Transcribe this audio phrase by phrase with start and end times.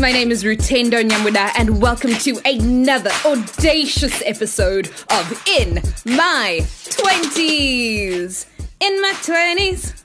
[0.00, 5.74] My name is Rutendo Nyamwida, and welcome to another audacious episode of In
[6.06, 8.46] My 20s.
[8.80, 9.99] In My 20s.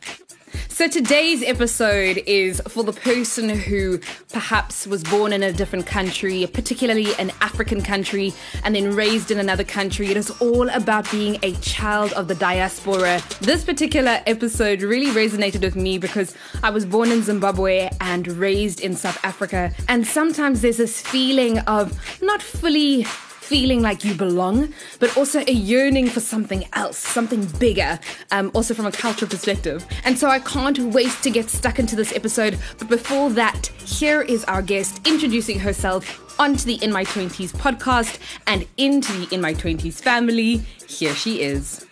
[0.76, 4.02] So today's episode is for the person who
[4.34, 8.34] perhaps was born in a different country, particularly an African country,
[8.66, 10.08] and then raised in another country.
[10.08, 13.23] It is all about being a child of the diaspora.
[13.40, 18.81] This particular episode really resonated with me because I was born in Zimbabwe and raised
[18.81, 19.73] in South Africa.
[19.88, 23.08] And sometimes there's this feeling of not fully
[23.45, 27.99] feeling like you belong, but also a yearning for something else, something bigger,
[28.31, 29.86] um, also from a cultural perspective.
[30.03, 32.58] And so I can't wait to get stuck into this episode.
[32.80, 38.17] But before that, here is our guest introducing herself onto the In My 20s podcast
[38.47, 40.58] and into the In My 20s family.
[40.88, 41.86] Here she is.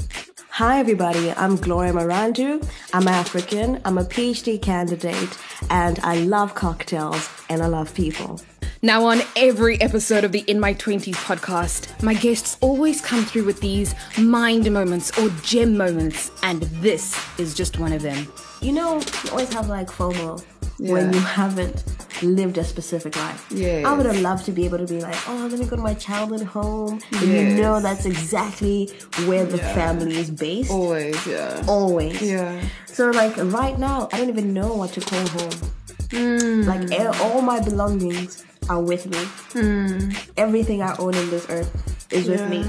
[0.49, 1.31] Hi, everybody.
[1.31, 2.67] I'm Gloria Marandu.
[2.93, 3.81] I'm African.
[3.85, 5.35] I'm a PhD candidate,
[5.71, 8.39] and I love cocktails and I love people.
[8.85, 13.45] Now, on every episode of the In My 20s podcast, my guests always come through
[13.45, 18.27] with these mind moments or gem moments, and this is just one of them.
[18.59, 20.43] You know, you always have like FOMO
[20.79, 21.81] when you haven't
[22.23, 23.47] lived a specific life.
[23.49, 23.85] Yes.
[23.85, 25.81] I would have loved to be able to be like, oh, let me go to
[25.81, 26.99] my childhood home.
[27.13, 28.87] And you know that's exactly
[29.27, 30.71] where the family is based.
[30.71, 31.63] Always, yeah.
[31.69, 32.21] Always.
[32.21, 32.61] Yeah.
[32.87, 35.71] So, like, right now, I don't even know what to call home.
[36.11, 36.63] Hmm.
[36.63, 39.17] Like, all my belongings are with me.
[39.53, 40.11] Hmm.
[40.37, 42.65] Everything I own in this earth is with me.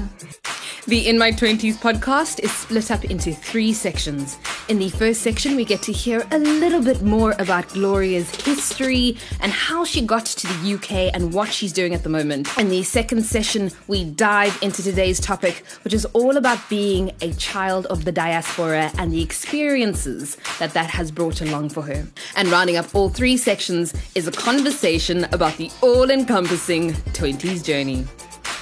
[0.87, 4.37] The In My 20s podcast is split up into three sections.
[4.69, 9.17] In the first section, we get to hear a little bit more about Gloria's history
[9.39, 12.55] and how she got to the UK and what she's doing at the moment.
[12.59, 17.33] In the second session, we dive into today's topic, which is all about being a
[17.33, 22.05] child of the diaspora and the experiences that that has brought along for her.
[22.35, 28.05] And rounding up all three sections is a conversation about the all encompassing 20s journey.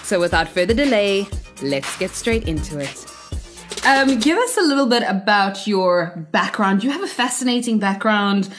[0.03, 1.27] So without further delay,
[1.61, 3.05] let's get straight into it.
[3.85, 6.83] Um, give us a little bit about your background.
[6.83, 8.49] You have a fascinating background,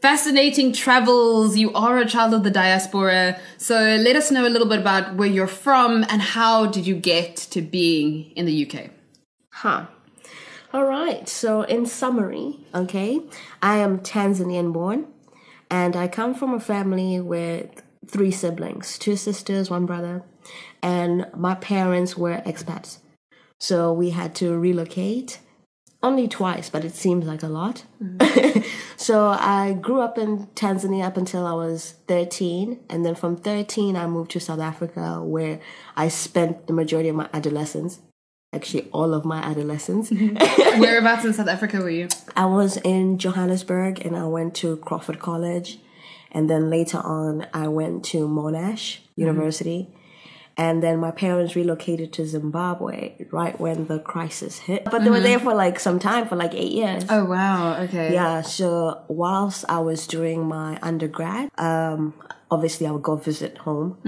[0.00, 1.56] fascinating travels.
[1.56, 3.38] You are a child of the diaspora.
[3.56, 6.94] So let us know a little bit about where you're from and how did you
[6.94, 8.90] get to being in the UK?
[9.50, 9.86] Huh.
[10.74, 11.28] All right.
[11.28, 13.20] So, in summary, okay,
[13.62, 15.06] I am Tanzanian born,
[15.70, 20.24] and I come from a family with three siblings two sisters, one brother,
[20.84, 22.98] and my parents were expats.
[23.58, 25.40] So, we had to relocate
[26.02, 27.84] only twice, but it seems like a lot.
[28.02, 28.60] Mm-hmm.
[28.96, 33.96] so, I grew up in Tanzania up until I was 13, and then from 13,
[33.96, 35.60] I moved to South Africa where
[35.96, 38.00] I spent the majority of my adolescence
[38.52, 40.10] actually all of my adolescence.
[40.10, 40.80] Mm-hmm.
[40.80, 42.08] Whereabouts in South Africa were you?
[42.36, 45.78] I was in Johannesburg and I went to Crawford College.
[46.30, 49.88] And then later on, I went to Monash University.
[50.56, 54.84] And then my parents relocated to Zimbabwe right when the crisis hit.
[54.84, 57.04] But they were there for like some time, for like eight years.
[57.10, 58.12] Oh wow, okay.
[58.12, 62.14] Yeah, so whilst I was doing my undergrad, um,
[62.50, 63.98] obviously I would go visit home.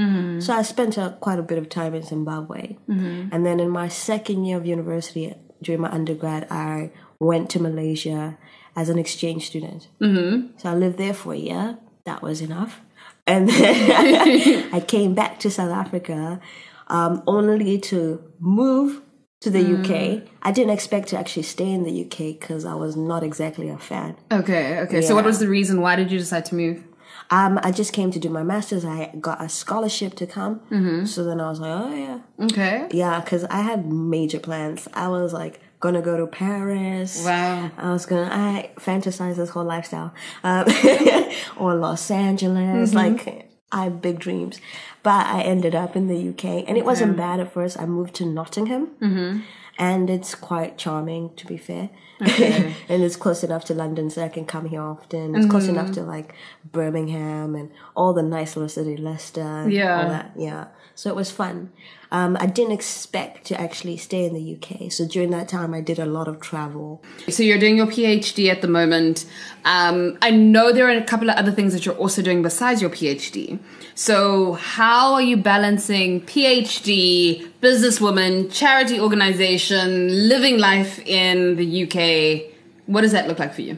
[0.40, 2.76] So I spent a, quite a bit of time in Zimbabwe.
[2.86, 8.38] And then in my second year of university, during my undergrad, I went to Malaysia
[8.76, 9.88] as an exchange student.
[10.00, 10.58] Mm-hmm.
[10.58, 11.78] So I lived there for a year.
[12.04, 12.82] That was enough.
[13.26, 16.41] And then I came back to South Africa
[16.88, 19.03] um, only to move
[19.41, 20.28] to the UK.
[20.42, 23.78] I didn't expect to actually stay in the UK because I was not exactly a
[23.78, 24.16] fan.
[24.32, 25.03] Okay, okay.
[25.03, 25.81] So what was the reason?
[25.81, 26.84] Why did you decide to move?
[27.31, 28.84] Um, I just came to do my master's.
[28.84, 30.60] I got a scholarship to come.
[30.70, 31.06] Mm-hmm.
[31.06, 32.44] So then I was like, oh, yeah.
[32.47, 32.88] Okay.
[32.93, 34.87] Yeah, because I had major plans.
[34.94, 37.25] I was like, gonna go to Paris.
[37.25, 37.70] Wow.
[37.76, 40.14] I was gonna, I fantasize this whole lifestyle.
[40.42, 40.66] Um,
[41.56, 42.94] or Los Angeles.
[42.94, 44.61] Like, I have big dreams.
[45.02, 46.64] But I ended up in the UK.
[46.67, 47.78] And it wasn't bad at first.
[47.78, 48.88] I moved to Nottingham.
[49.00, 49.40] Mm-hmm.
[49.78, 51.90] And it's quite charming, to be fair.
[52.20, 55.37] and it's close enough to London, so I can come here often.
[55.37, 56.34] It's close enough to like
[56.64, 59.69] Birmingham and all the nice little city, Leicester.
[59.69, 60.02] Yeah.
[60.02, 60.32] All that.
[60.34, 60.69] Yeah.
[60.94, 61.73] So it was fun.
[62.16, 64.90] Um, I didn't expect to actually stay in the UK.
[64.90, 67.02] So during that time, I did a lot of travel.
[67.28, 69.26] So you're doing your PhD at the moment.
[69.66, 72.80] Um, I know there are a couple of other things that you're also doing besides
[72.80, 73.58] your PhD.
[73.94, 82.50] So how are you balancing PhD, businesswoman, charity organization, living life in the UK?
[82.86, 83.76] What does that look like for you?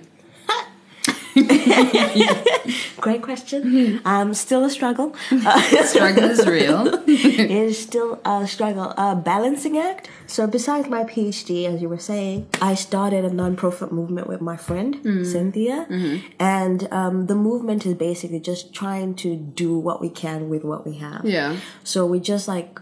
[3.00, 4.00] Great question.
[4.04, 5.14] Um, still a struggle.
[5.84, 6.86] Struggle is real.
[7.06, 10.08] it is still a struggle, a balancing act.
[10.26, 14.56] So, besides my PhD, as you were saying, I started a non-profit movement with my
[14.56, 15.24] friend Mm.
[15.24, 16.26] Cynthia, Mm-hmm.
[16.40, 20.86] and um, the movement is basically just trying to do what we can with what
[20.86, 21.24] we have.
[21.24, 21.56] Yeah.
[21.84, 22.78] So we just like,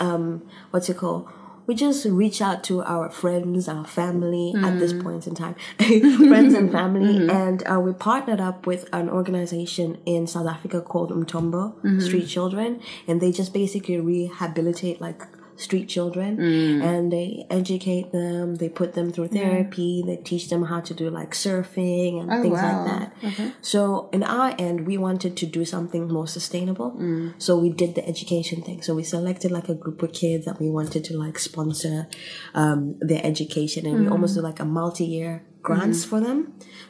[0.00, 1.28] um, what's it called?
[1.66, 5.02] We just reach out to our friends, our family at this mm.
[5.02, 7.30] point in time, friends and family, mm-hmm.
[7.30, 12.00] and uh, we partnered up with an organization in South Africa called Umthombo mm-hmm.
[12.00, 15.22] Street Children, and they just basically rehabilitate like
[15.56, 16.82] street children mm.
[16.82, 19.32] and they educate them they put them through mm.
[19.32, 22.84] therapy they teach them how to do like surfing and oh, things wow.
[22.84, 23.50] like that uh-huh.
[23.60, 26.92] so in our end we wanted to do something more sustainable.
[26.92, 27.34] Mm.
[27.38, 28.82] So we did the education thing.
[28.82, 32.08] So we selected like a group of kids that we wanted to like sponsor
[32.54, 33.86] um, their education.
[33.86, 34.12] And we mm-hmm.
[34.12, 36.38] almost do like a multi-year grants for them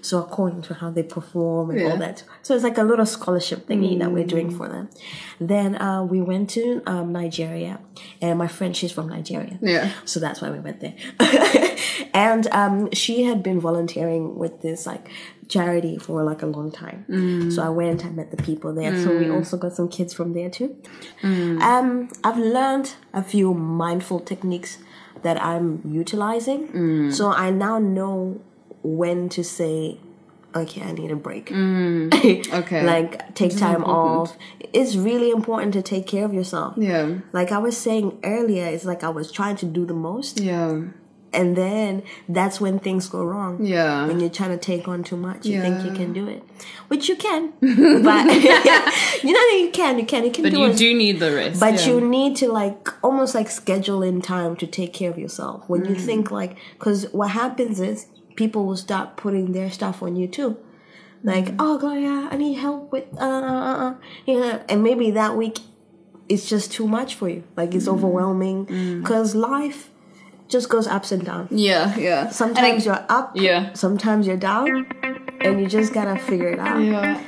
[0.09, 3.61] so according to how they perform and all that so it's like a little scholarship
[3.69, 4.85] thingy that we're doing for them
[5.55, 7.75] then uh, we went to um, nigeria
[8.23, 9.85] and my friend she's from nigeria Yeah.
[10.05, 10.95] so that's why we went there.
[12.15, 15.05] and um, she had been volunteering with this like
[15.49, 17.51] charity for like a long time.
[17.55, 18.93] So I went, I met the people there.
[19.03, 20.77] So we also got some kids from there too.
[21.23, 24.79] Um, I've learned a few mindful techniques
[25.23, 27.11] that I'm utilizing.
[27.13, 28.41] So I now know
[28.87, 29.99] when to say,
[30.55, 31.51] okay, I need a break.
[32.61, 32.83] Okay.
[32.85, 34.37] like take time off.
[34.73, 36.75] It's really important to take care of yourself.
[36.77, 37.19] yeah.
[37.33, 40.83] Like I was saying earlier, it's like I was trying to do the most, Yeah.
[41.33, 43.65] and then that's when things go wrong.
[43.65, 44.07] Yeah.
[44.07, 46.43] When you're trying to take on too much, you think you can do it,
[46.89, 48.25] which you can, but
[49.27, 50.77] you know that you can, you can, you can But do you it.
[50.77, 51.61] do need the rest.
[51.61, 51.87] But yeah.
[51.89, 55.69] you need to like almost like schedule in time to take care of yourself.
[55.69, 56.01] When you Mm.
[56.09, 58.07] think like, because what happens is
[58.37, 60.57] people will start putting their stuff on you too.
[61.25, 61.57] Like, Mm.
[61.59, 63.95] oh Gloria, I need help with, uh, uh, uh,
[64.27, 65.59] yeah, and maybe that week
[66.29, 67.43] it's just too much for you.
[67.57, 67.77] Like Mm.
[67.77, 68.65] it's overwhelming
[69.03, 69.91] because life
[70.49, 71.49] just goes ups and downs.
[71.51, 72.29] Yeah, yeah.
[72.31, 73.73] Sometimes you're up, Yeah.
[73.75, 74.87] sometimes you're down,
[75.41, 76.81] and you just gotta figure it out.
[76.83, 77.21] Yeah.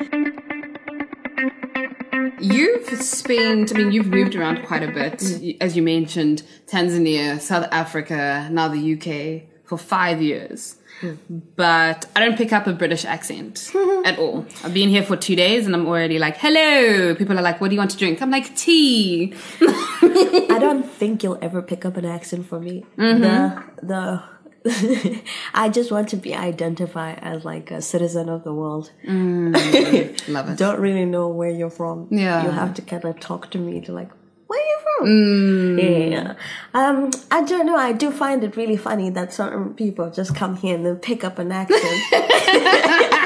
[2.40, 5.14] You've spent, I mean, you've moved around quite a bit.
[5.18, 5.56] Mm.
[5.60, 10.76] As you mentioned, Tanzania, South Africa, now the UK for five years.
[11.02, 11.42] Mm.
[11.54, 13.70] But I don't pick up a British accent
[14.04, 14.46] at all.
[14.64, 17.14] I've been here for two days and I'm already like, hello.
[17.14, 18.20] People are like, what do you want to drink?
[18.22, 19.34] I'm like, tea.
[19.60, 22.84] I don't think you'll ever pick up an accent from me.
[22.96, 23.22] Mm-hmm.
[23.22, 24.22] The the
[25.54, 28.90] I just want to be identified as like a citizen of the world.
[29.06, 30.58] Love it.
[30.58, 32.08] Don't really know where you're from.
[32.10, 32.44] Yeah.
[32.44, 34.10] you have to kind of talk to me to like
[34.48, 35.78] where are you from.
[35.78, 36.34] Yeah,
[36.74, 37.76] um, I don't know.
[37.76, 41.22] I do find it really funny that certain people just come here and then pick
[41.22, 42.02] up an accent.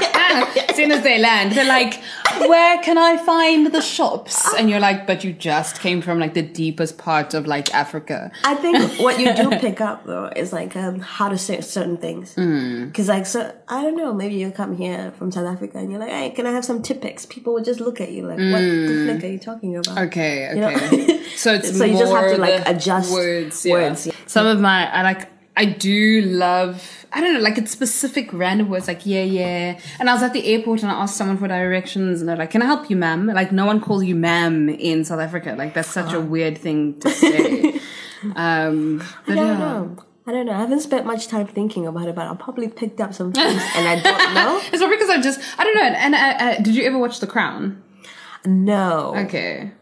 [0.68, 2.00] As soon as they land, they're like,
[2.38, 4.52] where can I find the shops?
[4.54, 8.30] And you're like, but you just came from like the deepest part of like Africa.
[8.44, 11.96] I think what you do pick up though is like um, how to say certain
[11.96, 12.34] things.
[12.34, 14.12] Because like so, I don't know.
[14.12, 16.82] Maybe you come here from South Africa and you're like, "Hey, can I have some
[16.82, 19.98] Tipp-Ex?" People would just look at you like, "What the flick are you talking about?"
[20.06, 20.68] Okay, You know?
[20.68, 21.22] okay.
[21.36, 23.64] so it's So you just have to, like, adjust words.
[23.66, 23.72] Yeah.
[23.72, 24.12] words, yeah.
[24.26, 25.28] Some of my I like
[25.62, 29.78] I do love I don't know like it's specific random words like yeah yeah.
[30.00, 32.50] And I was at the airport and I asked someone for directions and they're like,
[32.50, 35.54] "Can I help you, ma'am?" Like no one calls you ma'am in South Africa.
[35.56, 37.80] Like that's such a weird thing to say.
[38.34, 39.58] um, but I don't yeah.
[39.58, 39.96] know.
[40.26, 40.52] I don't know.
[40.52, 43.62] I haven't spent much time thinking about it, but I probably picked up some things
[43.76, 44.60] and I don't know.
[44.72, 45.82] It's not because I just I don't know.
[45.82, 47.82] And uh, uh, did you ever watch The Crown?
[48.44, 49.14] No.
[49.16, 49.72] Okay.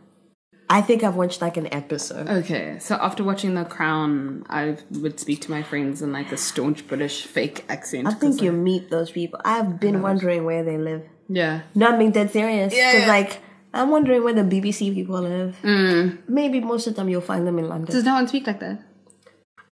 [0.73, 2.29] I think I've watched like an episode.
[2.29, 6.37] Okay, so after watching The Crown, I would speak to my friends in like a
[6.37, 8.07] staunch British fake accent.
[8.07, 9.41] I think you meet those people.
[9.45, 11.03] I've been wondering where they live.
[11.29, 11.63] yeah.
[11.75, 12.73] No, I'm being dead serious.
[12.75, 13.13] Yeah, Because yeah.
[13.13, 13.39] like
[13.75, 15.57] I'm wondering where the BBC people live.
[15.63, 16.19] Mm.
[16.29, 17.93] Maybe most of them you'll find them in London.
[17.93, 18.81] Does no one speak like that?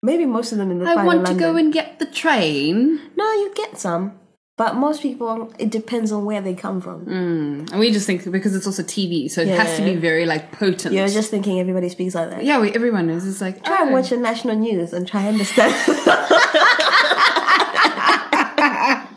[0.03, 3.01] Maybe most of them in the I want in to go and get the train.
[3.17, 4.19] No, you get some,
[4.61, 7.09] but most people it depends on where they come from.
[7.09, 10.53] And we just think because it's also TV, so it has to be very like
[10.53, 10.95] potent.
[10.95, 12.45] You're just thinking everybody speaks like that.
[12.45, 13.27] yeah, we, everyone knows.
[13.27, 13.95] It's like Try and oh.
[13.95, 15.73] watch the national news and try and understand.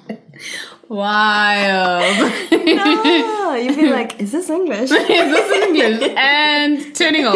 [0.88, 2.03] wild.
[2.53, 4.91] oh, you'd be like, is this English?
[4.91, 6.09] Is this English?
[6.15, 7.35] and turning off.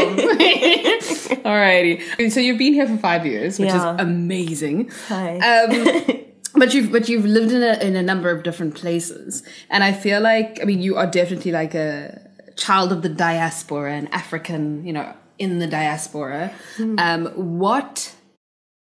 [1.44, 2.32] Alrighty.
[2.32, 3.96] So you've been here for five years, which Yeah.
[3.96, 4.92] is amazing.
[5.10, 5.40] Hi.
[5.40, 6.24] Um,
[6.58, 9.94] but you've but you've lived in a in a number of different places, and I
[9.94, 12.22] feel like I mean you are definitely like a
[12.56, 16.54] child of the diaspora, an African, you know, in the diaspora.
[16.98, 17.28] Um,
[17.60, 18.16] what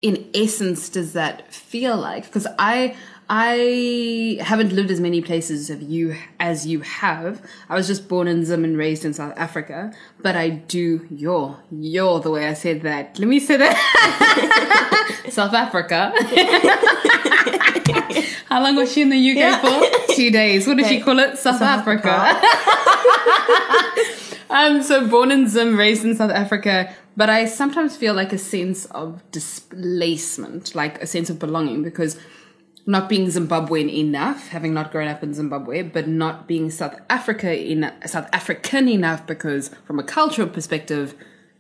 [0.02, 2.26] in essence does that feel like?
[2.26, 2.96] Because I
[3.28, 7.42] I haven't lived as many places of you as you have.
[7.70, 9.92] I was just born in Zim and raised in South Africa,
[10.22, 13.18] but I do you're you're the way I said that.
[13.18, 15.26] Let me say that.
[15.30, 16.14] South Africa.
[18.50, 19.60] How long was she in the UK Yeah.
[20.08, 20.14] for?
[20.16, 20.68] Two days.
[20.68, 21.38] What did she call it?
[21.38, 22.40] South, South Africa.
[24.50, 28.38] um, so born in Zim, raised in South Africa, but I sometimes feel like a
[28.38, 32.18] sense of displacement, like a sense of belonging, because
[32.88, 37.52] not being Zimbabwean enough, having not grown up in Zimbabwe, but not being South Africa
[37.58, 41.16] in South African enough, because from a cultural perspective,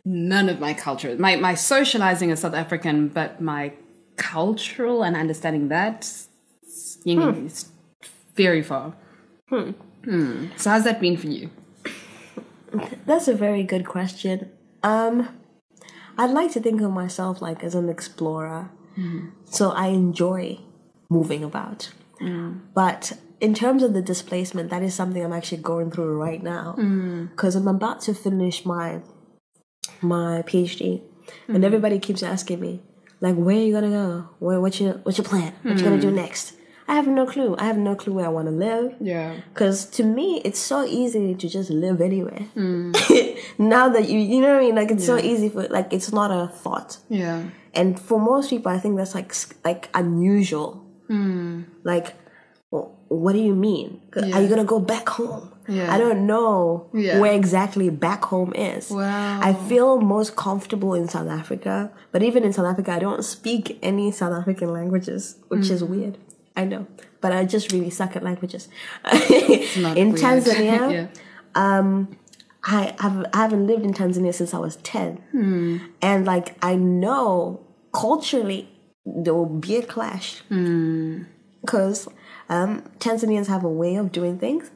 [0.05, 3.73] none of my culture, my my socializing is South African, but my
[4.17, 6.09] cultural and understanding that,
[7.05, 7.45] you know, hmm.
[7.45, 7.71] is
[8.35, 8.93] very far.
[9.49, 9.71] Hmm.
[10.03, 10.47] hmm.
[10.57, 11.49] So how's that been for you?
[13.05, 14.51] That's a very good question.
[14.83, 15.29] Um,
[16.17, 18.71] I'd like to think of myself like as an explorer.
[18.95, 19.29] Hmm.
[19.45, 20.59] So I enjoy
[21.09, 21.93] moving about.
[22.73, 26.73] But in terms of the displacement, that is something I'm actually going through right now.
[27.29, 29.01] Because I'm about to finish my
[30.01, 31.01] my PhD,
[31.47, 32.81] and everybody keeps asking me,
[33.21, 34.29] like, where are you gonna go?
[34.39, 35.53] Where, what's your what's your plan?
[35.61, 36.53] What you gonna do next?
[36.87, 37.55] I have no clue.
[37.57, 38.95] I have no clue where I want to live.
[38.99, 39.35] Yeah.
[39.53, 42.41] Because to me, it's so easy to just live anywhere.
[42.53, 42.91] Hmm.
[43.57, 44.75] now that you, you know what I mean?
[44.75, 46.97] Like, it's so easy for, like, it's not a thought.
[47.09, 47.45] Yeah.
[47.73, 50.85] And for most people, I think that's like, like unusual.
[51.07, 51.63] Hmm.
[51.83, 52.13] Like,
[52.69, 54.01] well, what do you mean?
[54.15, 55.53] Are you gonna go back home?
[55.67, 55.93] Yeah.
[55.93, 57.19] I don't know Yeah.
[57.19, 58.91] where exactly back home is.
[58.91, 59.39] Wow.
[59.41, 63.79] I feel most comfortable in South Africa, but even in South Africa, I don't speak
[63.81, 65.73] any South African languages, which hmm.
[65.73, 66.17] is weird.
[66.55, 66.87] I know,
[67.21, 68.69] but I just really suck at languages.
[69.11, 70.21] In weird.
[70.21, 71.07] Tanzania, yeah.
[71.55, 72.17] um,
[72.63, 75.21] I have I haven't lived in Tanzania since I was ten,
[76.01, 77.61] and like I know
[77.93, 78.69] culturally
[79.05, 82.07] there will be a clash because
[82.49, 84.71] um, Tanzanians have a way of doing things,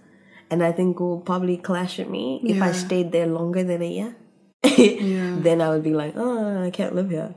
[0.51, 3.89] and I think will probably clash with me if I stayed there longer than a
[3.89, 4.15] year.
[5.41, 7.33] Then I would be like, oh, I can't live here.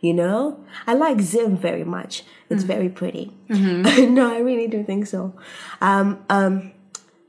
[0.00, 2.24] You know, I like Zim very much.
[2.48, 3.32] It's very pretty.
[3.48, 5.34] no, I really do think so.
[5.80, 6.72] Um, um,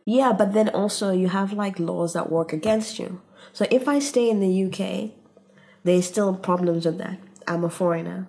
[0.05, 3.21] yeah, but then also you have like laws that work against you.
[3.53, 5.11] So if I stay in the UK,
[5.83, 7.19] there's still problems with that.
[7.47, 8.27] I'm a foreigner.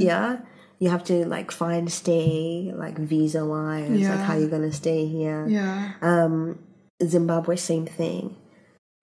[0.00, 0.40] Yeah,
[0.78, 5.46] you have to like find stay, like visa wise, like how you're gonna stay here.
[5.48, 5.92] Yeah.
[6.02, 6.58] Um,
[7.02, 8.36] Zimbabwe, same thing.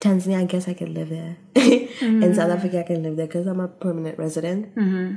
[0.02, 1.38] Tanzania, I guess I could live there.
[1.56, 2.52] In South mm-hmm.
[2.52, 4.76] Africa, I can live there because I'm a permanent resident.
[4.76, 5.16] Mm-hmm.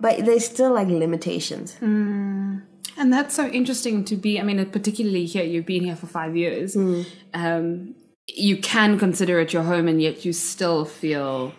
[0.00, 1.76] But there's still like limitations.
[1.80, 2.62] Mm.
[2.96, 4.40] And that's so interesting to be.
[4.40, 6.74] I mean, particularly here, you've been here for five years.
[6.74, 7.06] Mm.
[7.34, 7.94] Um,
[8.26, 11.52] you can consider it your home, and yet you still feel.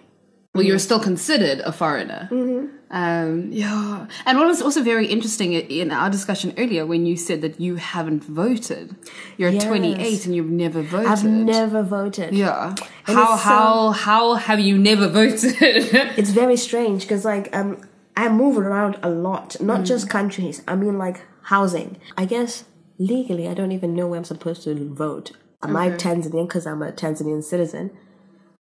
[0.53, 2.27] Well, you're still considered a foreigner.
[2.31, 2.75] Mm-hmm.
[2.91, 4.08] Um, yeah.
[4.25, 7.75] And what was also very interesting in our discussion earlier when you said that you
[7.75, 8.96] haven't voted.
[9.38, 9.65] You're Yes.
[9.65, 11.08] 28 and you've never voted.
[11.08, 12.34] I've never voted.
[12.34, 12.75] Yeah.
[13.08, 15.53] And How it's so- how how have you never voted?
[16.17, 17.77] It's very strange because like um
[18.17, 20.62] I move around a lot, not just countries.
[20.67, 21.98] I mean like housing.
[22.17, 22.65] I guess
[22.98, 25.31] legally I don't even know where I'm supposed to vote.
[25.62, 27.91] Am I Tanzanian because I'm a Tanzanian citizen?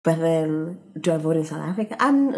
[0.07, 1.95] But then do I vote in South Africa?
[1.99, 2.33] I'm I'm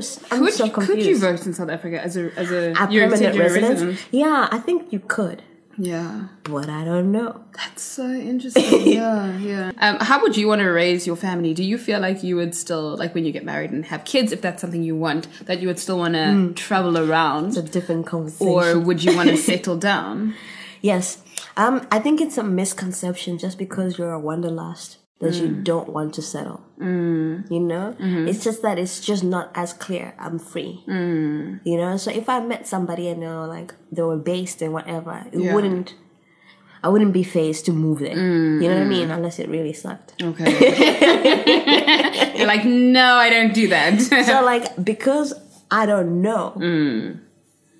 [0.45, 0.87] could, so you- confused.
[0.99, 3.99] could you vote in South Africa as a as a, A permanent you're resident?
[4.11, 5.39] Yeah, I think you could,
[5.77, 6.27] Yeah.
[6.43, 7.29] but I don't know.
[7.59, 8.87] That's so interesting.
[8.99, 9.71] yeah, yeah.
[9.83, 11.53] Um, how would you want to raise your family?
[11.53, 14.31] Do you feel like you would still, like when you get married and have kids,
[14.31, 17.47] if that's something you want, that you would still want to travel around?
[17.49, 18.47] It's a different conversation.
[18.47, 20.35] Or would you want to settle down?
[20.81, 21.05] Yes.
[21.57, 25.63] Um, I think it's a misconception just because you're a wanderlust that you mm.
[25.63, 26.61] don't want to settle.
[26.79, 27.51] Mm.
[27.51, 27.95] You know?
[27.99, 28.27] Mm-hmm.
[28.27, 30.15] It's just that it's just not as clear.
[30.17, 30.83] I'm free.
[30.87, 31.59] Mm.
[31.65, 31.97] You know?
[31.97, 35.39] So if I met somebody and they were like, they were based and whatever, it
[35.39, 35.53] Yeah.
[35.53, 35.93] wouldn't,
[36.81, 38.15] I wouldn't be phased to move there.
[38.15, 38.89] You know what I mm-hmm.
[38.89, 39.11] mean?
[39.11, 40.13] Unless it really sucked.
[40.23, 40.51] Okay.
[42.37, 43.99] You're like, no, I don't do that.
[44.25, 45.33] so like, because
[45.69, 47.19] I don't know, mm.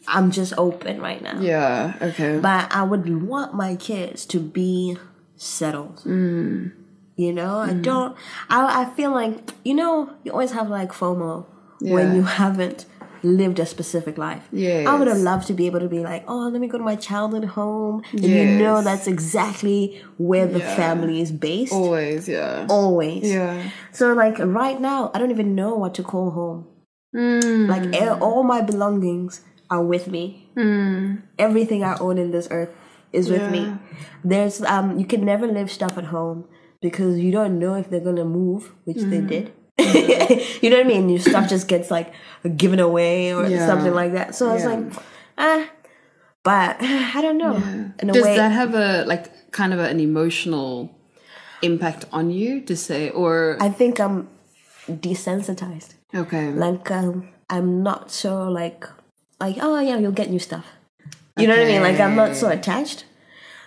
[0.09, 1.39] I'm just open right now.
[1.39, 2.39] yeah, okay.
[2.39, 4.97] But I would want my kids to be
[5.37, 5.97] settled.
[5.99, 6.73] Mm.
[7.19, 8.15] You know, I don't.
[8.49, 11.45] I I feel like you know you always have like FOMO
[11.81, 12.85] when you haven't
[13.23, 14.47] lived a specific life.
[14.53, 14.87] Yes.
[14.87, 16.83] I would have loved to be able to be like, oh, let me go to
[16.91, 20.75] my childhood home, and you know that's exactly where the Yeah.
[20.77, 21.73] family is based.
[21.73, 22.65] Always, yeah.
[22.69, 23.29] Always.
[23.29, 23.69] Yeah.
[23.91, 26.67] So like right now, I don't even know what to call home.
[27.13, 27.67] Mm.
[27.67, 30.47] Like all my belongings are with me.
[31.37, 32.71] Everything I own in this earth
[33.11, 33.75] is with me.
[34.23, 36.47] There's um, you can never live stuff at home
[36.81, 39.51] because you don't know if they're gonna move, which they did.
[40.61, 41.09] you know what I mean?
[41.09, 42.13] Your stuff just gets like
[42.57, 43.65] given away or Yeah.
[43.65, 44.35] something like that.
[44.35, 44.79] So I was like,
[45.37, 45.69] ah.
[46.43, 46.77] but
[47.17, 47.55] I don't know.
[47.99, 50.93] In a Does way, that have a like kind of an emotional
[51.61, 54.27] impact on you to say or I think I'm
[54.87, 55.93] desensitized.
[56.15, 58.85] okay Like um, I'm not so like
[59.39, 60.65] like oh yeah you'll get new stuff.
[61.37, 61.81] You know what I mean?
[61.81, 63.05] Like I'm not so attached.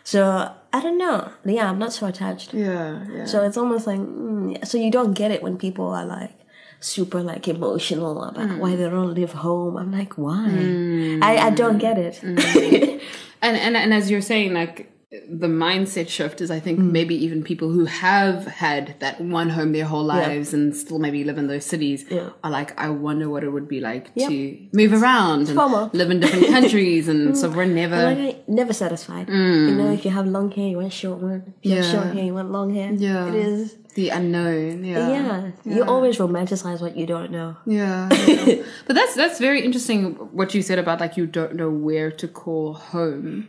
[0.05, 1.31] So I don't know.
[1.45, 2.55] Yeah, I'm not so attached.
[2.55, 6.05] yeah yeah So it's almost like mm, so you don't get it when people are
[6.05, 6.33] like
[6.81, 8.59] super like emotional about mm.
[8.59, 9.77] why they don't live home.
[9.77, 10.49] I'm like why?
[10.49, 11.23] Mm.
[11.23, 12.15] I I don't get it.
[12.23, 13.01] Mm.
[13.43, 14.92] and and and as you're saying like
[15.29, 16.91] the mindset shift is i think Mm.
[16.91, 21.23] maybe even people who have had that one home their whole lives and still maybe
[21.23, 22.31] live in those cities Yeah.
[22.43, 24.29] are like i wonder what it would be like Yep.
[24.31, 25.93] to move around and FOMO.
[25.93, 29.29] live in different countries and so we're never like never satisfied.
[29.29, 31.43] You know, if you have long hair, you want short one.
[31.63, 31.93] If you have Yeah.
[31.93, 32.91] short hair, you want long hair.
[32.93, 33.29] Yeah.
[33.29, 33.77] It is.
[33.95, 35.51] The unknown yeah Yeah.
[35.65, 37.57] You always romanticize what you don't know.
[37.67, 38.63] Yeah, yeah.
[38.87, 40.15] but that's that's very interesting.
[40.33, 43.49] What you said about like you don't know where to call home.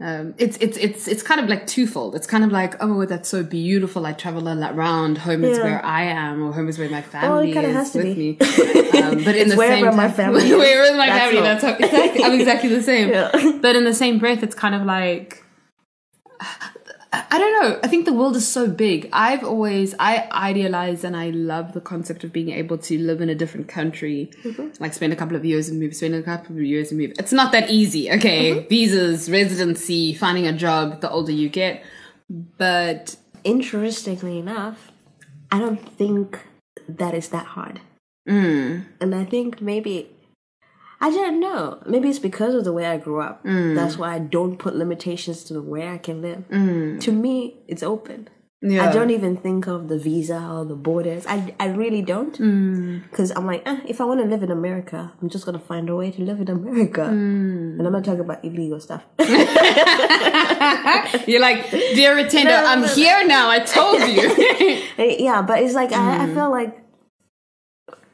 [0.00, 2.14] Um, it's it's it's it's kind of like twofold.
[2.14, 4.06] It's kind of like oh, that's so beautiful.
[4.06, 5.18] I travel around.
[5.18, 7.98] Home is where I am, or home is where my family kinda is has to
[7.98, 8.38] with me.
[9.04, 10.56] Um, but in the wherever same my family is.
[10.56, 11.38] wherever my That's family.
[11.38, 11.44] all.
[11.44, 12.24] That's how, exactly.
[12.24, 13.08] I'm exactly the same.
[13.10, 13.30] Yeah.
[13.60, 15.44] But in the same breath, it's kind of like.
[17.30, 17.80] I don't know.
[17.82, 19.08] I think the world is so big.
[19.12, 23.28] I've always I idealize and I love the concept of being able to live in
[23.28, 24.30] a different country,
[24.80, 27.12] like spend a couple of years and move, spend a couple of years and move.
[27.18, 28.10] It's not that easy.
[28.10, 31.00] Okay, visas, residency, finding a job.
[31.00, 31.82] The older you get,
[32.58, 34.90] but Interestingly enough,
[35.52, 36.38] I don't think
[36.88, 37.80] that is that hard.
[38.28, 40.08] mm, And I think maybe
[41.06, 41.62] I don't know.
[41.86, 43.44] Maybe it's because of the way I grew up.
[43.44, 43.74] Mm.
[43.78, 46.42] That's why I don't put limitations to the where I can live.
[46.48, 46.98] Mm.
[47.04, 47.34] To me,
[47.72, 48.20] it's open.
[48.62, 51.26] yeah, I don't even think of the visa or the borders.
[51.34, 52.34] I, I really don't.
[52.38, 53.02] Mm.
[53.10, 55.64] Because I'm like, eh, if I want to live in America, I'm just going to
[55.72, 57.02] find a way to live in America.
[57.04, 59.02] And I'm not talking about illegal stuff.
[61.28, 62.94] You're like, dear attender, No, no, I'm no, no.
[62.94, 63.50] here now.
[63.50, 64.24] I told you.
[65.26, 66.72] Yeah, but it's like, I, I feel like,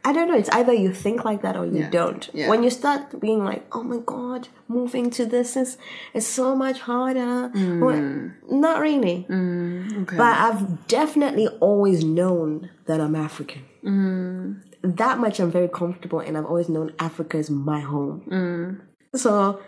[0.03, 1.91] I don't know, it's either you think like that or you Yeah.
[1.91, 2.31] don't.
[2.33, 2.49] Yeah.
[2.49, 5.77] When you start being like, oh my god, moving to this is,
[6.15, 7.51] is so much harder.
[7.55, 7.81] Mm.
[7.85, 9.27] Well, not really.
[9.29, 10.17] Mm, okay.
[10.17, 13.63] But I've definitely always known that I'm African.
[13.85, 14.63] Mm.
[14.83, 18.81] That much I'm very comfortable, and I've always known Africa is my home.
[19.15, 19.61] So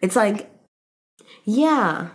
[0.00, 0.50] it's like,
[1.44, 2.08] yeah,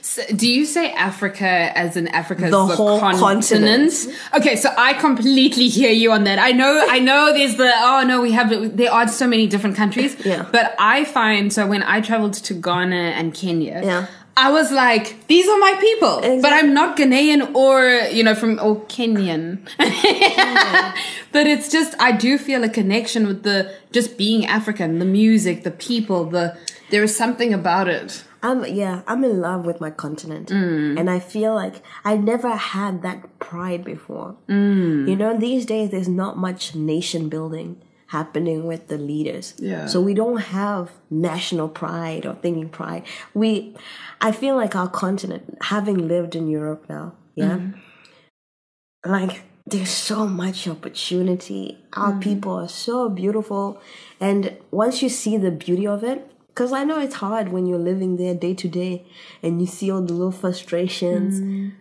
[0.00, 3.92] So, do you say Africa as in Africa The the, whole continent?
[4.34, 6.38] Okay, so I completely hear you on that.
[6.38, 7.32] I know, I know.
[7.32, 10.16] There's the oh no, we have there are so many different countries.
[10.24, 10.48] Yeah.
[10.50, 14.06] But I find so when I traveled to Ghana and Kenya, Yeah.
[14.38, 18.58] I was like, these are my people, but I'm not Ghanaian or you know from
[18.60, 19.60] or Kenyan.
[21.32, 25.64] but it's just I do feel a connection with the just being African, the music,
[25.64, 26.54] the people, the
[26.90, 28.24] there is something about it.
[28.46, 30.98] I'm yeah, I'm in love with my continent, mm.
[30.98, 34.36] and I feel like I never had that pride before.
[34.48, 35.08] Mm.
[35.08, 39.54] You know, these days there's not much nation building happening with the leaders.
[39.58, 39.86] Yeah.
[39.86, 43.02] So we don't have national pride or thinking pride.
[43.34, 43.74] We,
[44.20, 49.10] I feel like our continent, having lived in Europe now, yeah, mm-hmm.
[49.10, 51.78] like there's so much opportunity.
[51.94, 52.20] Our mm-hmm.
[52.20, 53.82] people are so beautiful,
[54.20, 57.78] and once you see the beauty of it, because I know it's hard when you're
[57.78, 59.04] living there day to day
[59.42, 61.72] and you see all the little frustrations, mm.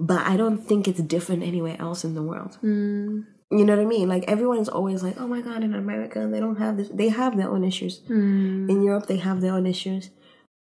[0.00, 2.58] but I don't think it's different anywhere else in the world.
[2.60, 3.26] Mm.
[3.52, 4.08] You know what I mean?
[4.08, 6.88] Like everyone's always like, "Oh my god, in America they don't have this.
[6.88, 8.00] They have their own issues.
[8.08, 8.68] Mm.
[8.68, 10.10] In Europe they have their own issues.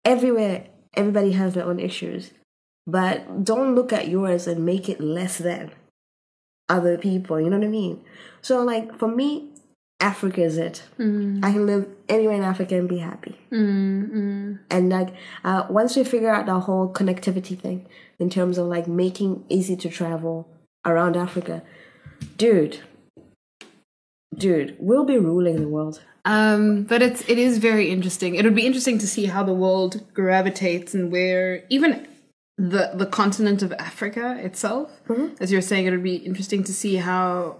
[0.05, 2.33] Everywhere, everybody has their own issues.
[2.89, 5.71] But don't look at yours and make it less than
[6.69, 7.41] other people.
[7.41, 8.03] You know what I mean?
[8.43, 9.50] So like for me,
[10.01, 10.83] Africa is it.
[11.45, 13.39] I can live anywhere in Africa and be happy.
[14.71, 17.87] And like uh, once we figure out the whole connectivity thing
[18.19, 20.49] in terms of like making easy to travel
[20.87, 21.63] around Africa,
[22.37, 22.81] dude,
[24.37, 26.01] dude, we'll be ruling the world.
[26.25, 28.35] Um, but it's it is very interesting.
[28.35, 32.07] It would be interesting to see how the world gravitates and where even
[32.59, 35.01] the the continent of Africa itself,
[35.41, 37.57] as you're saying, it would be interesting to see how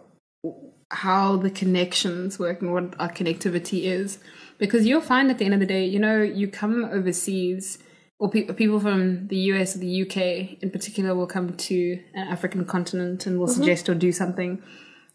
[0.91, 4.19] how the connections work and what our connectivity is.
[4.59, 7.79] Because you'll find at the end of the day, you know, you come overseas,
[8.19, 12.29] or pe- people from the US or the UK in particular will come to an
[12.29, 13.57] African continent and will mm-hmm.
[13.57, 14.63] suggest or do something.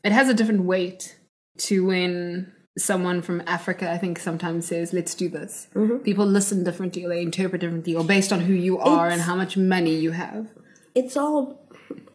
[0.03, 1.17] It has a different weight
[1.59, 5.67] to when someone from Africa, I think, sometimes says, let's do this.
[5.75, 5.97] Mm-hmm.
[5.99, 9.35] People listen differently or they interpret differently or based on who you are and how
[9.35, 10.47] much money you have.
[10.93, 11.69] It's all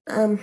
[0.08, 0.40] um,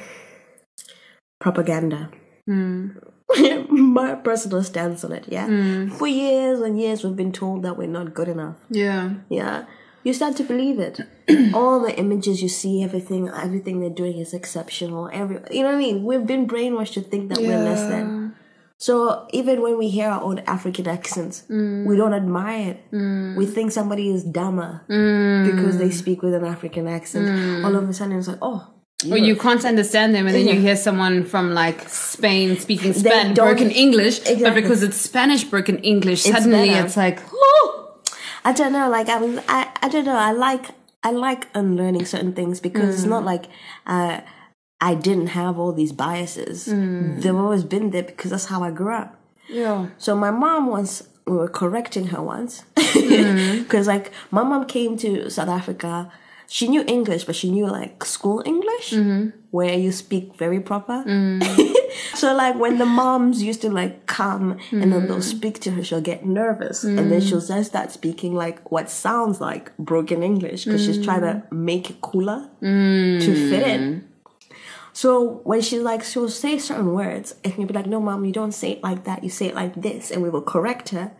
[1.40, 2.10] propaganda.
[2.46, 2.92] Hmm.
[3.70, 5.26] my personal stance on it.
[5.28, 5.92] Yeah, mm.
[5.92, 8.56] for years and years we've been told that we're not good enough.
[8.70, 9.16] Yeah.
[9.30, 9.66] Yeah,
[10.04, 11.02] you start to believe it.
[11.54, 15.10] All the images you see, everything, everything they're doing is exceptional.
[15.12, 16.04] Every, you know what I mean?
[16.06, 18.36] We've been brainwashed to think that we're less than.
[18.78, 21.86] So even when we hear our own African accents, mm.
[21.86, 22.92] we don't admire it.
[22.92, 23.36] Mm.
[23.36, 27.66] We think somebody is dumber because they speak with an African accent.
[27.66, 28.77] All of a sudden, it's like, oh,
[29.12, 33.36] Or you can't understand them, and then you hear someone from like Spain speaking Spanish,
[33.38, 36.84] broken English, but because it's Spanish broken English, suddenly better.
[36.86, 38.00] it's like, oh,
[38.44, 38.90] I don't know.
[38.90, 40.16] Like I'm, I, I don't know.
[40.18, 40.72] I like,
[41.04, 43.46] I like unlearning certain things because it's not like,
[43.86, 44.22] uh,
[44.82, 46.66] I didn't have all these biases.
[46.66, 49.16] They've always been there because that's how I grew up.
[49.48, 53.64] yeah, So my mom once we were correcting her once Mm-hmm.
[53.64, 56.12] because like my mom came to South Africa.
[56.50, 59.30] She knew English, but she knew like school English Mm-hmm.
[59.52, 61.04] where you speak very proper.
[61.06, 61.44] Mm.
[62.16, 65.08] so like when the moms used to like come and then Mm.
[65.08, 68.90] they'll speak to her, she'll get nervous and then she'll just start speaking like what
[68.90, 71.52] sounds like broken English because she's trying to Mm.
[71.52, 74.08] make it cooler to fit in.
[74.94, 78.32] So when she like she'll say certain words and you'll be like, No mom, you
[78.32, 81.12] don't say it like that, you say it like this and we will correct her.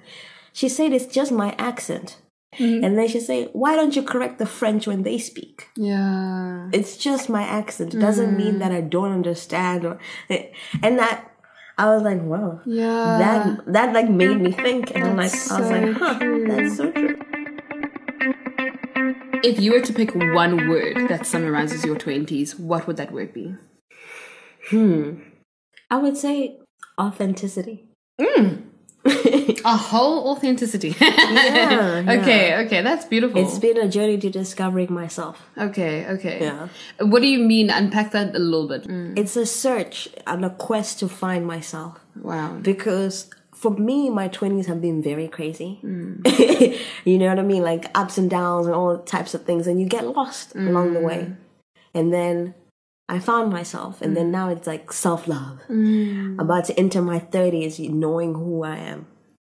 [0.54, 2.18] She said it's just my accent.
[2.56, 2.84] Mm-hmm.
[2.84, 5.68] And then she say, Why don't you correct the French when they speak?
[5.76, 7.94] yeah, It's just my accent.
[7.94, 8.60] It doesn't mean mm-hmm.
[8.60, 10.48] that I don't understand or eh,
[10.82, 11.30] and that
[11.78, 12.62] I was like, Wow.
[12.66, 13.18] yeah.
[13.20, 16.48] That that like made me think and I'm like That's I was like, huh, true.
[16.48, 17.20] that's so true.
[19.44, 23.34] if you were to pick one word that summarizes your twenties, what would that word
[23.34, 23.56] be?
[24.70, 25.20] Hmm,
[25.92, 26.60] I would say
[27.00, 27.86] authenticity.
[28.20, 28.67] Hmm.
[29.66, 30.96] A whole authenticity.
[31.02, 33.42] Yeah, okay, okay, that's beautiful.
[33.42, 35.42] It's been a journey to discovering myself.
[35.58, 36.38] okay, okay.
[36.42, 36.68] Yeah.
[37.00, 37.70] What do you mean?
[37.70, 38.86] Unpack that a little bit.
[39.18, 42.00] It's a search and a quest to find myself.
[42.22, 42.58] Wow.
[42.62, 45.80] Because for me, my 20s have been very crazy.
[45.84, 46.22] Mm.
[47.06, 47.64] you know what I mean?
[47.64, 49.68] Like ups and downs and all types of things.
[49.68, 51.28] And you get lost along the way.
[51.28, 51.36] Mm.
[51.94, 52.54] And then
[53.10, 54.02] I found myself.
[54.02, 54.16] And Mm.
[54.16, 55.60] then now it's like self love.
[56.40, 59.08] About to enter my 30s, knowing who I am.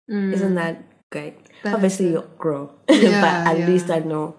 [0.08, 1.38] Isn't that great?
[1.38, 1.46] Mm.
[1.64, 2.72] That Obviously, you'll grow.
[2.90, 3.68] Yeah, but at yeah.
[3.68, 4.36] least I know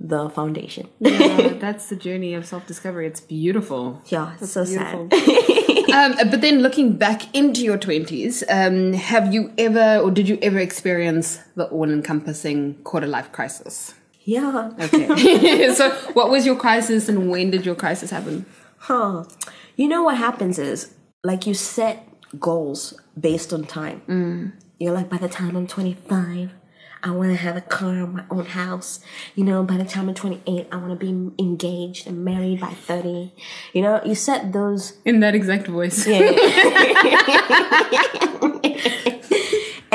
[0.00, 0.88] the foundation.
[0.98, 3.06] yeah, that's the journey of self discovery.
[3.06, 4.02] It's beautiful.
[4.06, 5.08] Yeah, it's so beautiful.
[5.10, 5.90] sad.
[6.20, 10.38] um, but then looking back into your 20s, um, have you ever or did you
[10.42, 13.94] ever experience the all encompassing quarter life crisis?
[14.24, 14.72] yeah.
[14.80, 15.72] Okay.
[15.72, 18.44] so, what was your crisis and when did your crisis happen?
[18.78, 19.24] Huh.
[19.76, 20.92] You know what happens is,
[21.22, 24.02] like, you set goals based on time.
[24.78, 26.50] You're like, by the time I'm 25,
[27.02, 29.00] I want to have a car, my own house.
[29.34, 32.70] You know, by the time I'm 28, I want to be engaged and married by
[32.70, 33.32] 30.
[33.72, 34.98] You know, you set those.
[35.04, 36.06] In that exact voice.
[36.06, 36.20] Yeah.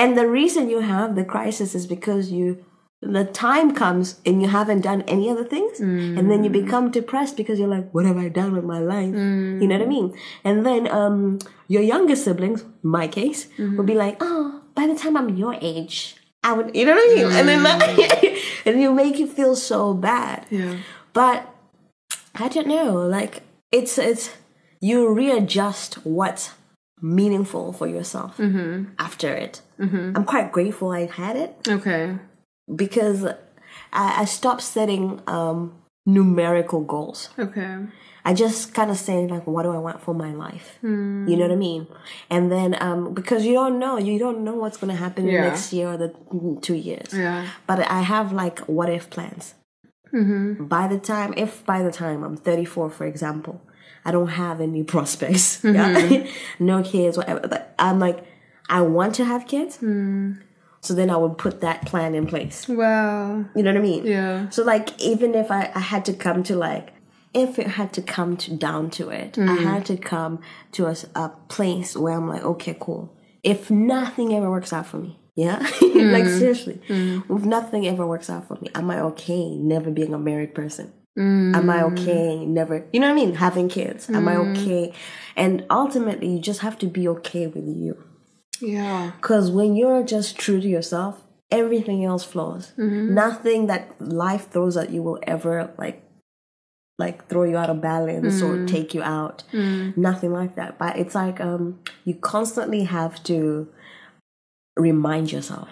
[0.01, 2.65] And the reason you have the crisis is because you.
[3.03, 6.63] The time comes and you haven't done any other things, and then you mm.
[6.63, 9.81] become depressed because you're like, "What have I done with my life?" You know what
[9.81, 9.97] I mm.
[9.97, 10.17] mean?
[10.43, 13.97] And then um, your younger siblings, my case, will be mm-hmm.
[13.97, 17.31] like, "Oh, by the time I'm your age, I would," you know what I mean?
[17.31, 18.37] And then that, mm.
[18.65, 20.45] and you make you feel so bad.
[20.49, 20.77] Yeah.
[21.13, 21.47] But
[22.35, 22.95] I don't know.
[22.95, 24.31] Like it's it's
[24.79, 26.51] you readjust what's
[27.01, 28.85] meaningful for yourself mm-hmm.
[28.99, 29.61] after it.
[29.79, 30.13] Mm-hmm.
[30.15, 32.17] I'm quite grateful I had it Okay.
[32.73, 33.35] because I,
[33.93, 35.73] I stopped setting um,
[36.05, 37.29] numerical goals.
[37.37, 37.77] Okay.
[38.23, 40.77] I just kind of say like, what do I want for my life?
[40.83, 41.87] You know what I mean?
[42.29, 45.41] And then um, because you don't know, you don't know what's going to happen Yeah.
[45.47, 47.13] next year or the mm, two years.
[47.13, 47.47] Yeah.
[47.65, 49.55] But I have like what if plans.
[50.13, 50.65] Mm-hmm.
[50.65, 53.61] By the time, if by the time I'm 34, for example,
[54.05, 56.27] I don't have any prospects, yeah?
[56.59, 57.47] no kids, whatever.
[57.47, 58.23] But I'm like,
[58.69, 59.79] I want to have kids.
[60.81, 62.67] So then I would put that plan in place.
[62.67, 63.45] Wow.
[63.55, 64.05] You know what I mean?
[64.05, 64.49] Yeah.
[64.49, 66.93] So like, even if I, I had to come to like,
[67.33, 69.63] if it had to come to down to it, I mm.
[69.63, 70.41] had to come
[70.73, 73.15] to a, a place where I'm like, okay, cool.
[73.43, 76.11] If nothing ever works out for me, yeah, mm.
[76.11, 77.23] like seriously, mm.
[77.29, 80.91] if nothing ever works out for me, am I okay never being a married person?
[81.17, 83.35] Am I okay never, you know what I mean?
[83.35, 84.93] Having kids, am I okay?
[85.35, 88.01] And ultimately, you just have to be okay with you.
[88.61, 89.11] Yeah.
[89.17, 92.71] Because when you're just true to yourself, everything else flows.
[92.77, 93.13] Mm-hmm.
[93.13, 96.03] Nothing that life throws at you will ever like
[96.97, 98.67] like throw you out of balance or mm.
[98.67, 99.43] take you out.
[99.51, 99.97] Mm.
[99.97, 100.77] Nothing like that.
[100.77, 103.67] But it's like um you constantly have to
[104.77, 105.69] remind yourself.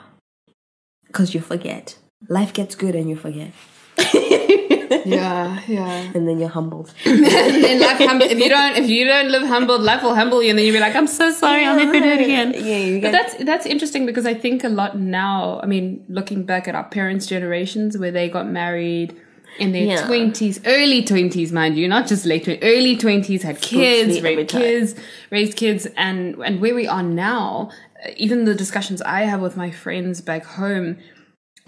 [1.08, 1.98] Because you forget.
[2.28, 3.52] Life gets good and you forget.
[5.06, 6.12] Yeah, yeah.
[6.16, 6.94] and then you're humbled.
[7.06, 10.50] and then life if you don't if you don't live humbled, life will humble you,
[10.50, 12.54] and then you'll be like, I'm so sorry, I'll never do it again.
[12.70, 15.60] Yeah, you But that's that's interesting because I think a lot now.
[15.64, 19.16] I mean, looking back at our parents' generations where they got married
[19.60, 20.06] in their Yeah.
[20.08, 24.96] twenties, early twenties, mind you, not just late 20s, early twenties, had kids, raised kids,
[25.32, 27.70] raised kids, and and where we are now.
[28.16, 30.98] Even the discussions I have with my friends back home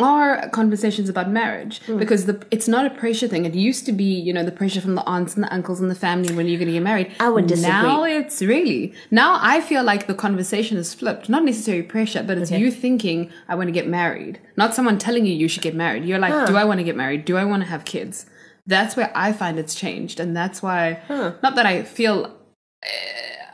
[0.03, 1.97] are conversations about marriage Hmm.
[1.97, 3.45] because the it's not a pressure thing.
[3.45, 5.89] It used to be, you know, the pressure from the aunts and the uncles and
[5.89, 7.11] the family when you're going to get married.
[7.19, 7.71] I would disagree.
[7.71, 11.29] Now it's really now I feel like the conversation is flipped.
[11.29, 15.25] Not necessarily pressure, but it's you thinking I want to get married, not someone telling
[15.25, 16.05] you you should get married.
[16.05, 17.25] You're like, do I want to get married?
[17.25, 18.25] Do I want to have kids?
[18.67, 22.87] That's where I find it's changed, and that's why not that I feel uh,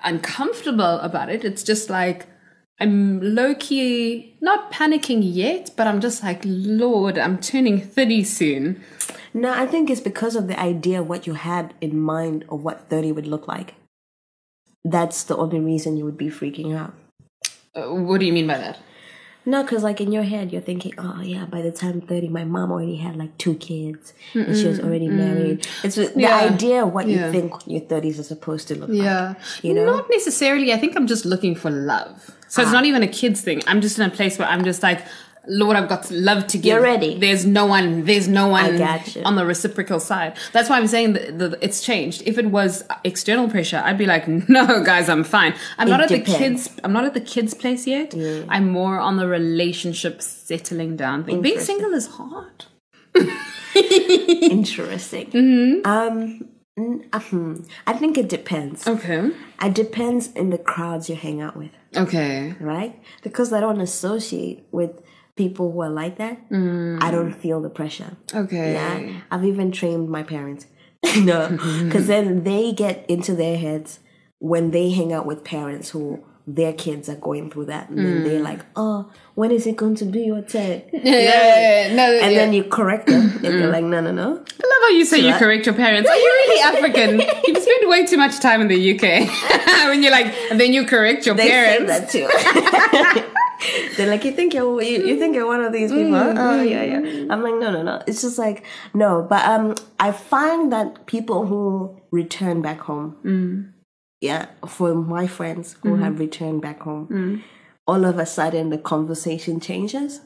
[0.03, 1.43] uncomfortable about it.
[1.45, 2.27] It's just like
[2.79, 8.83] I'm low key not panicking yet, but I'm just like, Lord, I'm turning 30 soon.
[9.33, 12.63] No, I think it's because of the idea of what you had in mind of
[12.63, 13.73] what 30 would look like.
[14.85, 16.93] That's the only reason you would be freaking out.
[17.75, 18.79] Uh, what do you mean by that?
[19.47, 22.43] No, because like in your head, you're thinking, oh yeah, by the time 30, my
[22.43, 25.65] mom already had like two kids and she was already married.
[25.85, 26.35] It's the Yeah.
[26.51, 27.27] idea of what Yeah.
[27.27, 28.97] you think your 30s are supposed to look like.
[28.97, 29.35] Yeah.
[29.61, 29.85] You know?
[29.85, 30.73] Not necessarily.
[30.73, 32.31] I think I'm just looking for love.
[32.49, 32.63] So Ah.
[32.65, 33.61] it's not even a kid's thing.
[33.67, 34.99] I'm just in a place where I'm just like,
[35.47, 36.73] Lord, I've got love to give.
[36.73, 37.17] You're ready.
[37.17, 38.03] There's no one.
[38.03, 38.81] There's no one
[39.25, 40.37] on the reciprocal side.
[40.51, 42.23] That's why I'm saying that the, it's changed.
[42.25, 45.53] If it was external pressure, I'd be like, no, guys, I'm fine.
[45.77, 46.69] I'm not at the kids.
[46.83, 48.13] I'm not at the kids' place yet.
[48.49, 51.41] I'm more on the relationship settling down thing.
[51.41, 52.65] Being single is hard.
[53.75, 55.27] Interesting.
[55.31, 55.87] Mm-hmm.
[55.87, 57.69] Um, mm.
[57.85, 58.87] I think it depends.
[58.87, 59.31] Okay.
[59.63, 62.55] It depends in the crowds you hang out with, Okay.
[62.59, 63.01] right?
[63.23, 65.01] Because I don't associate with
[65.37, 66.37] people who are like that.
[66.51, 67.35] I don't mm.
[67.35, 68.17] feel the pressure.
[68.33, 68.73] Okay.
[68.73, 70.65] Yeah, I've even trained my parents.
[71.17, 71.49] no,
[71.85, 73.99] because then they get into their heads
[74.39, 78.23] when they hang out with parents who their kids are going through that, and then
[78.23, 78.43] they're mm.
[78.43, 81.95] like, "Oh, when is it going to be your turn?" Yeah, yeah, yeah.
[81.95, 82.39] No, And yeah.
[82.39, 83.71] then you correct them, and they're mm.
[83.71, 86.09] like, "No, no, no." I love how you say you that- correct your parents.
[86.09, 87.19] Are you really African?
[87.19, 89.27] you spend way too much time in the UK.
[89.89, 92.13] when you're like, and then you correct your They say parents.
[92.13, 93.33] that too.
[93.95, 96.13] They're like, you think you're you, you think you're one of these people?
[96.13, 96.33] huh?
[96.37, 96.99] Oh yeah, yeah.
[96.99, 97.31] Mm.
[97.31, 98.01] I'm like, no, no, no.
[98.07, 99.25] It's just like no.
[99.27, 103.71] But um, I find that people who return back home, mm.
[104.21, 106.03] yeah, for my friends who mm-hmm.
[106.03, 107.43] have returned back home,
[107.87, 110.21] all of a sudden the conversation changes,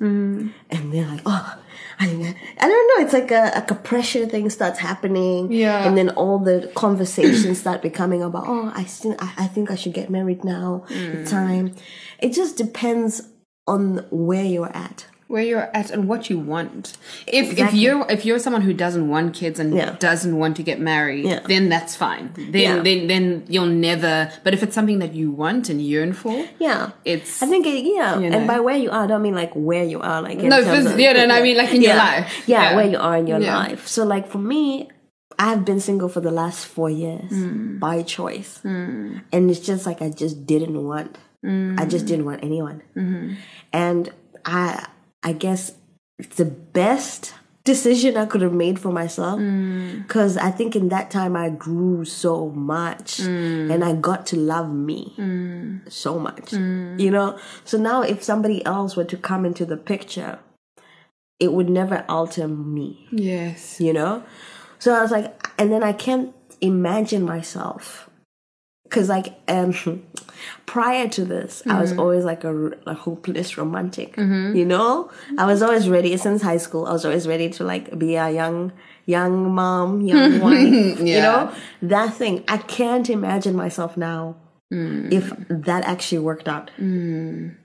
[0.70, 1.58] and they're like, oh.
[2.02, 2.34] I don't know.
[2.60, 3.06] I don't know.
[3.06, 5.86] It's like a like a pressure thing starts happening, Yeah.
[5.88, 9.76] and then all the conversations start becoming about, oh, I think I, I think I
[9.76, 10.84] should get married now.
[10.90, 11.24] Mm.
[11.24, 11.76] The time.
[12.20, 13.22] It just depends
[13.68, 15.06] on where you're at.
[15.32, 16.84] Where you're at and what you want.
[17.26, 19.96] If if you're if you're someone who doesn't want kids and Yeah.
[20.08, 21.40] doesn't want to get married, Yeah.
[21.52, 22.26] then that's fine.
[22.36, 22.82] Then Yeah.
[22.88, 24.16] then then you'll never.
[24.44, 26.90] But if it's something that you want and yearn for, Yeah.
[27.06, 28.38] it's I think it, yeah, You know.
[28.38, 30.62] and by where you are, I don't mean like where you are, like in No,
[30.62, 32.28] terms phys- of- yeah, no, no, I mean, like, in your life.
[32.46, 33.88] Yeah, where you are in your life.
[33.88, 34.90] So like for me,
[35.40, 37.80] I've been single for the last four years Hmm.
[37.80, 41.18] by choice, and it's just like I just didn't want.
[41.42, 41.76] Hmm.
[41.82, 43.28] I just didn't want anyone, Mm-hmm.
[43.74, 44.10] and
[44.46, 44.86] I
[45.24, 45.74] I guess
[46.18, 50.02] it's the best decision I could have made for myself mm.
[50.02, 53.70] because I think in that time I grew so much Hmm.
[53.70, 55.92] and I got to love me mm.
[55.92, 57.00] so much, mm.
[57.00, 57.38] you know.
[57.66, 60.40] So now, if somebody else were to come into the picture,
[61.40, 63.80] it would never alter me, yes.
[63.80, 64.24] you know.
[64.80, 68.10] So I was like, and then I can't imagine myself
[68.92, 69.74] because, like, um,
[70.66, 72.00] prior to this, I was mm-hmm.
[72.02, 74.54] always like a, a hopeless romantic, mm-hmm.
[74.56, 75.10] you know.
[75.38, 76.86] I was always ready since high school.
[76.86, 78.72] I was always ready to like be a young.
[79.08, 81.52] Young mom, young wife, you know
[81.82, 82.44] that thing.
[82.48, 84.36] I can't imagine myself now
[84.72, 85.12] mm.
[85.12, 86.70] if that actually worked out.
[86.80, 87.56] Mm.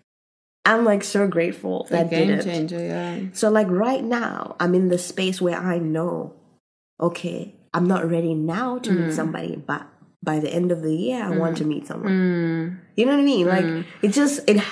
[0.65, 2.43] I'm like so grateful that did Game it.
[2.43, 3.21] changer, yeah.
[3.35, 6.35] So like right now, I'm in the space where I know,
[6.99, 9.13] okay, I'm not ready now to meet mm.
[9.15, 9.87] somebody, but
[10.27, 11.69] by the end of the year, I want to mm.
[11.69, 12.13] meet someone.
[12.13, 12.79] Mm.
[12.97, 13.47] You know what I mean?
[13.47, 13.55] Mm.
[13.57, 14.63] Like it just it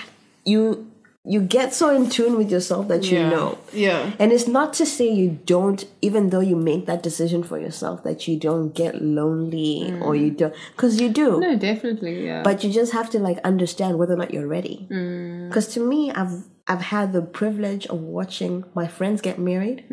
[0.44, 0.90] you
[1.26, 3.30] you get so in tune with yourself that you Yeah.
[3.30, 3.58] know.
[3.72, 4.12] Yeah.
[4.18, 8.04] And it's not to say you don't, even though you make that decision for yourself,
[8.04, 11.40] that you don't get lonely or you don't, because you do.
[11.40, 12.42] No, definitely, yeah.
[12.42, 14.84] But you just have to like understand whether or not you're ready.
[15.48, 19.84] Because to me, I've I've had the privilege of watching my friends get married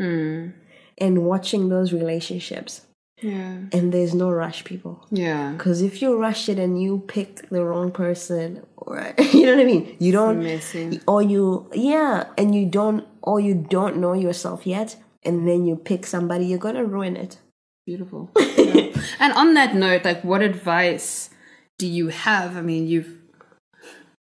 [0.97, 2.86] and watching those relationships.
[3.21, 3.57] Yeah.
[3.71, 5.05] And there's no rush, people.
[5.12, 5.51] Yeah.
[5.51, 9.62] Because if you rush it and you pick the wrong person, or you know what
[9.62, 10.99] I mean, you don't, Messy.
[11.07, 15.75] or you, yeah, and you don't, or you don't know yourself yet, and then you
[15.75, 17.38] pick somebody, you're gonna ruin it.
[17.86, 18.31] Beautiful.
[18.62, 18.91] Yeah.
[19.19, 21.29] and on that note, like, what advice
[21.77, 22.55] do you have?
[22.55, 23.17] I mean, you've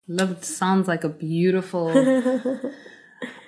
[0.07, 0.45] loved.
[0.45, 1.91] sounds like a beautiful,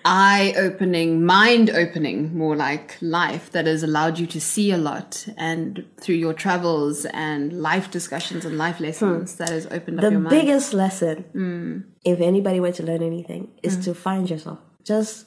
[0.04, 5.26] eye opening, mind opening, more like life that has allowed you to see a lot.
[5.36, 9.38] And through your travels and life discussions and life lessons, hmm.
[9.38, 10.26] that has opened up your mind.
[10.26, 11.78] The biggest lesson, hmm.
[12.04, 13.82] if anybody were to learn anything, is hmm.
[13.82, 14.58] to find yourself.
[14.84, 15.26] Just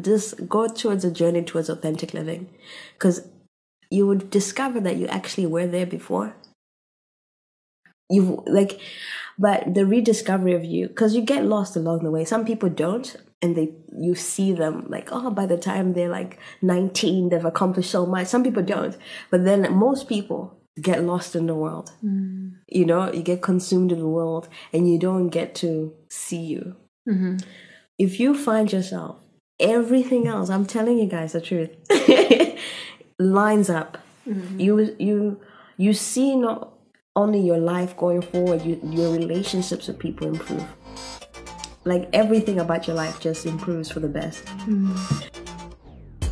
[0.00, 2.48] just go towards a journey towards authentic living,
[2.94, 3.28] because
[3.90, 6.34] you would discover that you actually were there before.
[8.10, 8.80] You like,
[9.38, 12.24] but the rediscovery of you, because you get lost along the way.
[12.24, 16.38] Some people don't, and they you see them like oh by the time they're like
[16.62, 18.26] 19 they've accomplished so much.
[18.26, 18.96] Some people don't.
[19.30, 21.92] But then most people get lost in the world.
[22.04, 22.54] Mm.
[22.68, 26.76] You know you get consumed in the world and you don't get to see you.
[27.08, 27.36] Mm-hmm.
[27.98, 29.16] If you find yourself
[29.60, 31.70] everything else i'm telling you guys the truth
[33.18, 33.98] lines up.
[34.28, 34.60] Mm-hmm.
[34.60, 35.40] You you
[35.76, 36.72] you see not
[37.16, 40.66] only your life going forward you, your relationships with people improve
[41.88, 45.27] like everything about your life just improves for the best mm.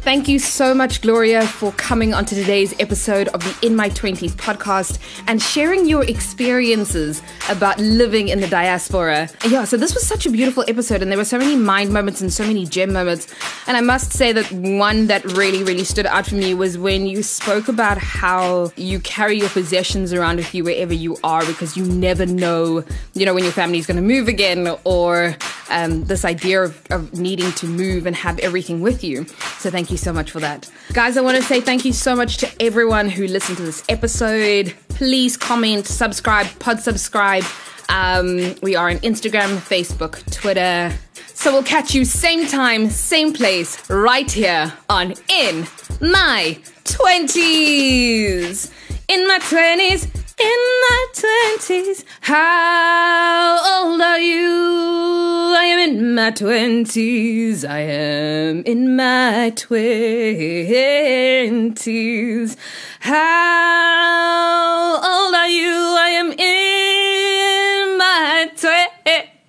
[0.06, 4.34] Thank you so much, Gloria, for coming onto today's episode of the In My 20s
[4.34, 9.28] podcast and sharing your experiences about living in the diaspora.
[9.48, 12.20] Yeah, so this was such a beautiful episode, and there were so many mind moments
[12.20, 13.26] and so many gem moments.
[13.66, 17.08] And I must say that one that really, really stood out for me was when
[17.08, 21.76] you spoke about how you carry your possessions around with you wherever you are because
[21.76, 25.36] you never know, you know, when your family's going to move again or
[25.68, 29.26] um, this idea of, of needing to move and have everything with you.
[29.58, 30.70] So thank you so much for that.
[30.92, 33.84] Guys, I want to say thank you so much to everyone who listened to this
[33.88, 34.74] episode.
[34.90, 37.44] Please comment, subscribe, pod subscribe.
[37.88, 40.92] Um, we are on Instagram, Facebook, Twitter.
[41.28, 45.66] So we'll catch you same time, same place, right here on In
[46.00, 48.72] My 20s.
[49.08, 52.04] In my 20s, in my 20s.
[52.20, 55.54] How old are you?
[55.56, 57.64] I am in my 20s.
[57.64, 62.56] I am in my 20s.
[63.00, 65.96] How old are you?
[65.98, 68.50] I am in my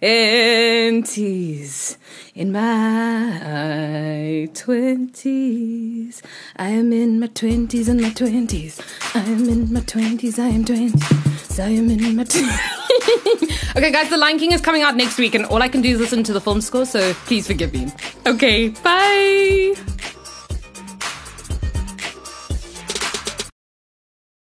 [0.01, 1.97] 20s.
[2.37, 2.59] In my
[4.53, 6.21] 20s.
[6.55, 8.79] I am in my 20s and my 20s.
[9.15, 10.37] I am in my 20s.
[10.37, 11.59] I am 20s.
[11.59, 13.75] I am in my 20s.
[13.75, 15.89] okay, guys, The Lion King is coming out next week, and all I can do
[15.89, 17.91] is listen to the film score, so please forgive me.
[18.27, 19.73] Okay, bye.